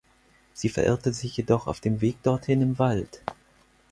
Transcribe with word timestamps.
Sie 0.55 0.69
verirrte 0.69 1.13
sich 1.13 1.37
jedoch 1.37 1.67
auf 1.67 1.79
dem 1.79 2.01
Weg 2.01 2.23
dorthin 2.23 2.63
im 2.63 2.79
Wald. 2.79 3.21